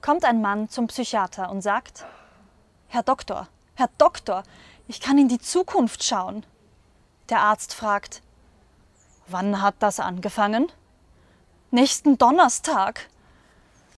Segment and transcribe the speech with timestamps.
[0.00, 2.06] kommt ein Mann zum Psychiater und sagt,
[2.88, 4.42] Herr Doktor, Herr Doktor,
[4.86, 6.44] ich kann in die Zukunft schauen.
[7.28, 8.22] Der Arzt fragt,
[9.26, 10.72] wann hat das angefangen?
[11.70, 13.08] Nächsten Donnerstag.